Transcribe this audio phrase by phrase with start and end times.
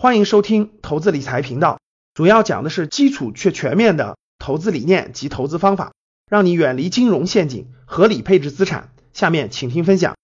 [0.00, 1.80] 欢迎收听投资理财频道，
[2.14, 5.90] 主要讲的是基础却全面的投资理念及投资方法，
[6.30, 8.90] 让你远离金融陷阱，合理配置资产。
[9.12, 10.14] 下面请听分享。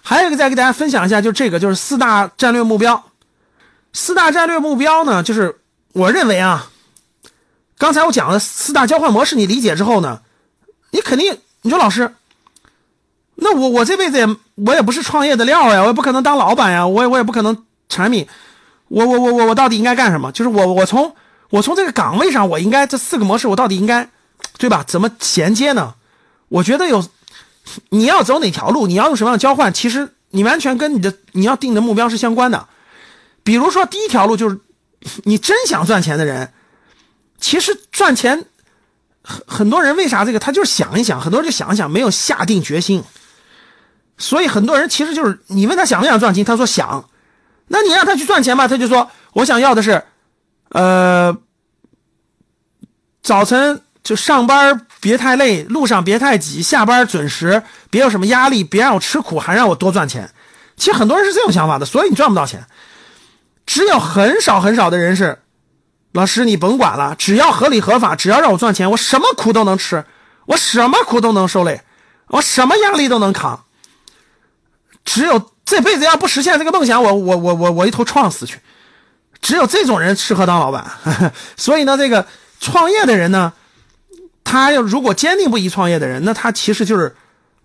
[0.00, 3.04] 还有一个再给大家分享一下，就这个就是四大战略目标。
[3.92, 5.58] 四大战略目标呢，就是
[5.92, 6.70] 我认为啊，
[7.78, 10.22] 刚才我讲的四大交换模式，你理解之后呢，
[10.92, 12.14] 你肯定你说老师，
[13.34, 18.24] 那我我这辈子也我也不是创业的料呀，我也不可能当老板呀，我也我也不可能产品。
[18.88, 20.30] 我我我我我到底应该干什么？
[20.30, 21.14] 就是我我从
[21.50, 24.08] 我从这个岗位上，我应该这四个模式，我到底应该，
[24.58, 24.84] 对吧？
[24.86, 25.94] 怎么衔接呢？
[26.48, 27.04] 我觉得有，
[27.88, 32.68] 你要走哪条路，你要用什么样的交换，其实你完全跟你的你要定的目标是相关的。
[33.42, 34.60] 比如说第一条路就是，
[35.24, 36.52] 你真想赚钱的人，
[37.40, 38.44] 其实赚钱
[39.22, 43.02] 很很多人为啥这个他就是想一想，很多人就想一想，没有下定决心。
[44.18, 47.08] 所以很多人其实就是你问他想不想赚钱，他说想。
[47.68, 50.04] 那你让他去赚钱吧，他就说我想要的是，
[50.68, 51.36] 呃，
[53.22, 60.30] 早晨就上班别太累，路上别太挤，下班准时，别有什么压力，别让我吃苦，还让我多赚钱。
[60.76, 62.64] 其实很多人是这种想法的，所以你赚不到钱。
[63.66, 65.40] 只有很少很少的人是，
[66.12, 70.04] 老师你甭管了，只要合理合法，只要让我赚钱，我什么苦都能吃，
[70.46, 71.82] 我什么苦都能受累，
[72.28, 73.64] 我什么压力都能扛。
[75.04, 75.50] 只有。
[75.66, 78.58] 这辈子要不实现这个梦想，我我我我我一头撞死去。
[79.42, 80.90] 只有这种人适合当老板。
[81.58, 82.26] 所以呢，这个
[82.60, 83.52] 创业的人呢，
[84.44, 87.16] 他要如果坚定不移创业的人，那他其实就是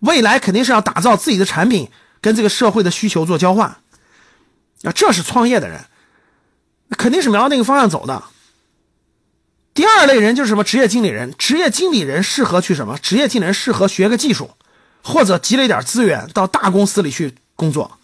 [0.00, 1.90] 未来肯定是要打造自己的产品，
[2.22, 3.68] 跟这个社会的需求做交换。
[3.68, 5.78] 啊，这是创业的人，
[6.96, 8.22] 肯定是瞄那个方向走的。
[9.74, 12.98] 第二类人就是什么职业经理人，职业经理人适合去什么？
[12.98, 14.50] 职业经理人适合学个技术，
[15.02, 17.34] 或者积累点资源到大公司里去。
[17.60, 17.98] 工作，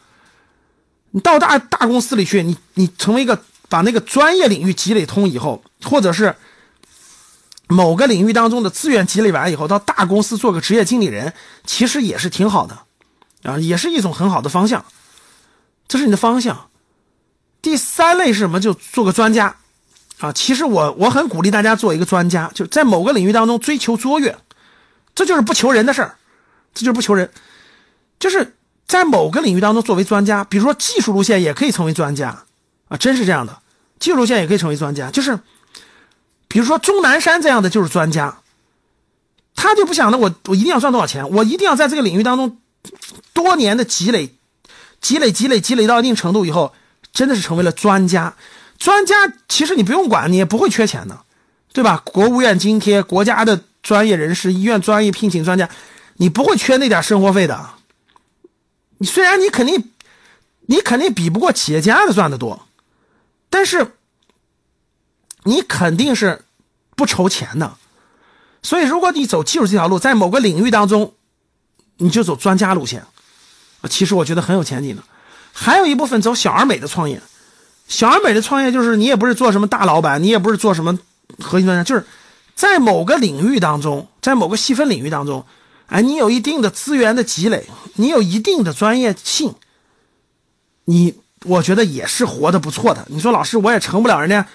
[1.12, 6.36] 你到大大公司里去，你你成为一个把那个专业领域积累通以后，或者是
[7.68, 11.32] 某个领域当中的资源积累完以后，到大公司做个职业经理人，
[11.64, 12.78] 其实也是挺好的，
[13.50, 14.84] 啊，也是一种很好的方向。
[15.89, 16.68] 这是你的方向。
[17.62, 18.61] 第三类是什么？
[18.61, 19.56] 就做个专家，
[20.18, 24.36] 啊，其实我我很鼓励大家做一个专家，就在某个领域当中追求卓越，
[25.14, 26.16] 这就是不求人的事儿，
[26.74, 27.30] 这就是不求人，
[28.18, 28.52] 就是。
[28.86, 32.45] 在某个领域当中作为专家，比如说技术路线也可以成为专家，
[32.89, 33.58] 啊，真是这样的，
[33.98, 35.11] 技术路线也可以成为专家。
[35.11, 35.39] 就是，
[36.47, 38.39] 比如说钟南山这样的就是专家，
[39.57, 42.58] 他就不想着我我一定要赚多少钱，我一定要在这个领域当中
[43.33, 44.36] 多年的积累，
[45.01, 46.73] 积累积累积累到一定程度以后，
[47.13, 48.35] 真的是成为了专家。
[48.79, 49.14] 专家
[49.48, 51.19] 其实你不用管，你也不会缺钱的，
[51.73, 52.02] 对吧？
[52.05, 55.69] 国务院津贴，国家的专业人士，医院专业聘请专家，
[56.19, 57.70] 你不会缺那点生活费的。
[58.98, 59.92] 你虽然你肯定，
[60.67, 62.67] 你肯定比不过企业家的赚的多，
[63.51, 63.95] 但是
[65.45, 66.45] 你肯定是
[66.96, 67.77] 不愁钱的。
[68.62, 71.14] 所以，如果你走技术这条路，在某个领域当中，
[71.98, 73.05] 你就走专家路线，
[73.89, 75.02] 其实我觉得很有前景的。
[75.52, 77.20] 还有一部分走小而美的创业，
[77.86, 80.98] 小而美的创业就是你也不是做什么大老板，你也不是做什么
[81.39, 82.05] 核心专家，就是
[82.55, 85.46] 在某个领域当中，在某个细分领域当中。
[85.89, 87.64] 哎，你有一定的资源的积累，
[87.95, 89.55] 你有一定的专业性，
[90.86, 91.14] 你
[91.45, 93.07] 我觉得也是活得不错的。
[93.08, 94.48] 你说老师，我也成不了人家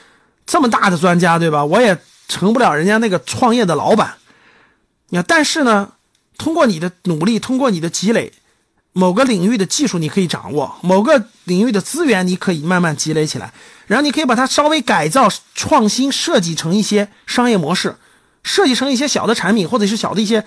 [0.45, 1.63] 这么大的专家，对吧？
[1.63, 1.97] 我也
[2.27, 4.15] 成不了人家那个创业的老板。
[5.07, 5.93] 你看，但是呢，
[6.37, 8.33] 通过你的努力，通过你的积累，
[8.91, 13.53] 某个领域的技术你可以掌握，某个领域的资源你可以慢慢积累起来，
[13.87, 17.95] 然后你可以把它稍微改造、创新、设计成一些商业模式，
[18.43, 20.45] 设计成一些小的产品，或者是小的一些。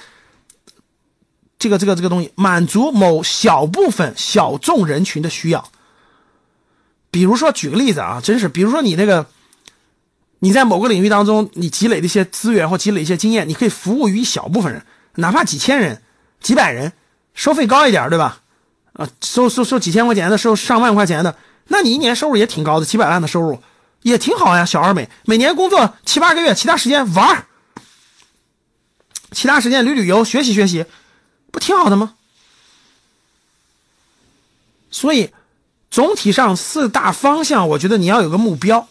[1.64, 5.70] 这个这个这个东西满足某小部分小众人群的需要，
[7.10, 9.25] 比如说举个例子啊，真是，比如说你那个，
[10.41, 16.02] 你在某个领域当中，你积累的一些资源或积累一些经验，你可以服务于一小部分人，哪怕几千人、
[16.42, 16.92] 几百人，
[17.32, 18.42] 收费高一点，对吧？
[18.92, 21.34] 啊，收收收几千块钱的，收上万块钱的，
[21.69, 23.58] 那你一年收入也挺高的，几百万的收入
[24.02, 24.67] 也挺好呀。
[24.67, 27.46] 小而美，每年工作七八个月，其他时间玩
[29.31, 30.84] 其他时间旅旅游、学习学习。
[31.55, 32.15] 不挺好的吗？
[34.91, 35.31] 所以，
[35.89, 38.89] 总体上四大方向，我觉得你要有个目标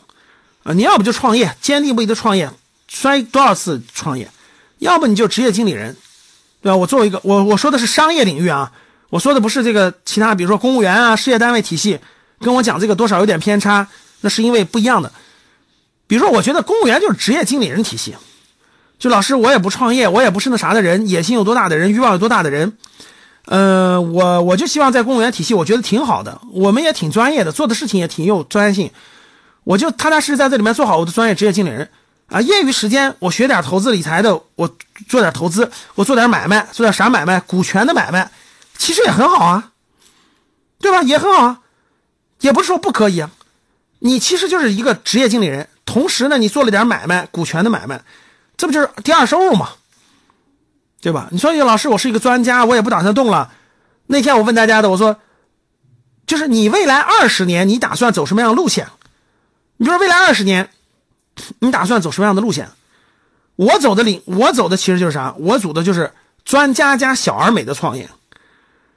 [0.64, 0.72] 啊！
[0.74, 2.50] 你要不就创业，坚定不移的创业，
[2.88, 4.28] 摔多少次创业；
[4.80, 5.96] 要不你就职业经理人，
[6.62, 6.76] 对吧？
[6.78, 8.72] 我作为一个，我我说的是商业领域啊，
[9.10, 12.00] 我说的不是这个其他，比如说公务员啊、事业单位体系，
[12.40, 13.88] 跟我讲这个多少有点偏差，
[14.22, 15.12] 那是因为不一样的。
[16.08, 18.16] 比如说，我觉得公务员就是职业经理人体系。
[19.04, 22.78] 就老师，我也不创业，我也不是那啥的人，野心有多大的人，欲望有多大的人，
[23.48, 28.90] 呃，我我就希望在公务员体系，我觉得挺好的，我们也挺专业的，做的事情也挺有专业性。
[29.66, 31.90] 我就踏踏实实在这里面做好我的专业职业经理人
[32.28, 32.40] 啊。
[32.40, 34.74] 业余时间我学点投资理财的，我
[35.10, 37.42] 做点投资，我做点买卖，做点啥买卖？
[37.42, 38.32] 股权的买卖，
[38.78, 39.72] 其实也很好啊，
[40.80, 41.02] 对吧？
[41.02, 41.60] 也很好啊，
[42.40, 43.30] 也不是说不可以啊。
[44.00, 48.02] 你其实就是一个职业经理人，同时呢，你做了点买卖，股权的买卖，
[48.58, 49.70] 这不就是第二收入吗？
[51.02, 51.28] 对吧？
[51.32, 53.52] 你说老师，我是一个专家，我也不打算动了。
[54.08, 55.18] 那天我问大家的，我说，
[56.26, 58.88] 就是你未来二十年，你打算走什么样的路线？
[59.78, 60.70] 你比如说未来二十年，
[61.60, 62.70] 你打算走什么样的路线？
[63.56, 65.36] 我走的领，我走的其实就是啥？
[65.38, 66.14] 我走的就是
[66.46, 68.10] 专家加小而美的创业。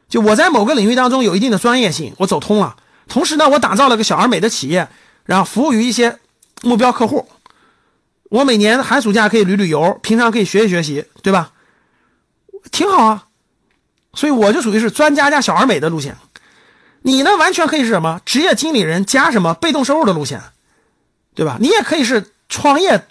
[0.08, 2.76] 就我在某个领域当中有一定的专业性，我走通了。
[3.08, 4.88] 同时呢，我打造了个小而美的企业，
[5.24, 6.18] 然后服务于一些
[6.62, 7.28] 目标客户。
[8.30, 11.52] 我每年寒暑假可以旅旅游，平常可以学习学习，对吧？
[12.70, 13.26] 挺好啊。
[14.14, 16.16] 所以我就属于是专家加小而美的路线。
[17.02, 20.40] 你呢，完全可以是什么职业经理人加什么被动收入的路线，
[21.34, 21.56] 对吧？
[21.60, 23.06] 你也可以是创业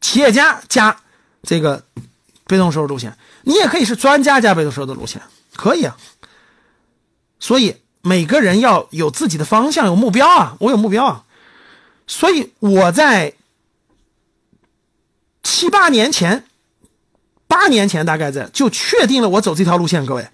[0.00, 0.96] 企业家加
[1.42, 1.82] 这个
[2.46, 5.22] 被动收入路线，你也可以是专家加被动收入的路线，
[5.56, 5.96] 可以啊。
[7.38, 7.76] 所以。
[8.00, 10.56] 每个人要有自己的方向，有目标啊！
[10.60, 11.24] 我有目标啊，
[12.06, 13.34] 所以我在
[15.50, 16.44] 七八年前，
[17.46, 20.04] 八年前大概在就确定了我走这条路线。
[20.04, 20.28] 各位，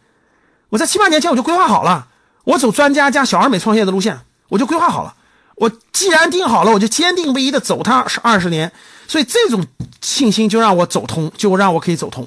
[0.70, 2.08] 我在七八年前我就规划好了，
[2.42, 4.18] 我走专家加小而美创业的路线，
[4.48, 5.14] 我就规划好了。
[5.54, 8.72] 我既然定好了，我就坚定不移的走它二十年。
[9.06, 9.64] 所以这种
[10.00, 12.26] 信心就让我走通，就让我可以走通。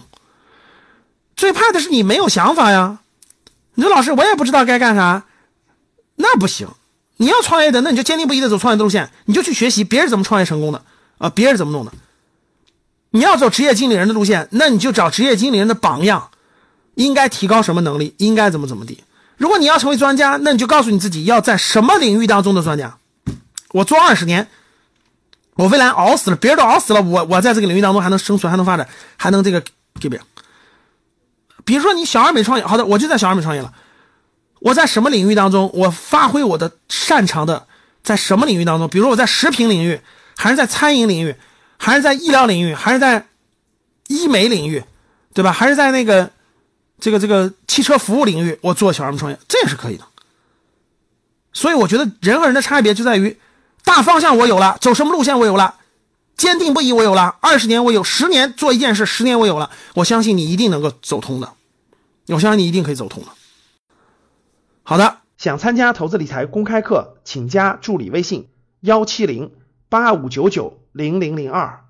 [1.36, 3.00] 最怕的是你没有想法呀！
[3.74, 5.25] 你说老师，我也不知道该干啥。
[6.16, 6.69] 那不行，
[7.18, 10.81] 你要创业的，那你就坚定不移的走创业的路线，你就去学习别人怎么创业成功的
[11.18, 11.92] 啊，别人怎么弄的。
[13.12, 16.30] 你要走职业经理人的路线，那你就找职业经理人的榜样，
[16.95, 19.04] 应该提高什么能力，应该怎么怎么地。
[19.38, 22.98] 如果你要成为专家，那你就告诉你自己要在什么领域当中的专家。
[23.71, 24.48] 我做二十年，
[25.56, 29.62] 我未来熬死了，别人都熬死了，我我在这个领域当中还能生存，还能发展，还能这个
[30.00, 30.21] 给别人。
[31.65, 33.74] 比如说你小而美创业，好的，我就在小而美创业了。
[34.59, 37.68] 我在什么领域当中，我发挥我的擅长的，
[38.04, 38.88] 在什么领域当中？
[38.88, 40.01] 比如我在食品领域，
[40.36, 41.36] 还是在餐饮领域，
[41.77, 43.27] 还是在医疗领域，还是在
[44.07, 44.83] 医美领域，
[45.33, 45.51] 对吧？
[45.51, 46.31] 还是在那个
[47.00, 50.06] 这个这个汽车服务领域，我做小而美创业，这也是可以的。
[51.53, 53.38] 所以我觉得人和人的差别就在于
[53.83, 55.75] 大方向我有了，走什么路线我有了，
[56.35, 61.53] 坚定不移我有了，二十年我有，十年做一件事，十年我有了，我相信你一定能够走通的，
[62.27, 63.30] 我相信你一定可以走通的。
[64.83, 68.47] 好的，想参加投资理财公开课，请加助理微信
[68.81, 69.51] 幺七零
[69.89, 71.85] 八五九九零零零二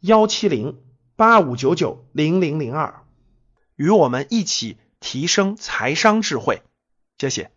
[0.00, 0.80] 幺七零
[1.14, 3.04] 八五九九零零零二，
[3.76, 6.62] 与我们一起提升财商智慧。
[7.18, 7.50] 谢谢。